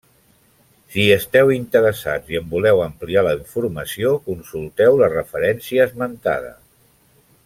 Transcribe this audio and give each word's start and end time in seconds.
Si 0.93 1.03
hi 1.03 1.09
esteu 1.15 1.51
interessats 1.55 2.31
i 2.35 2.39
en 2.39 2.47
voleu 2.55 2.81
ampliar 2.87 3.23
la 3.29 3.35
informació, 3.41 4.15
consulteu 4.31 4.99
la 5.03 5.11
referència 5.13 5.89
esmentada. 5.89 6.55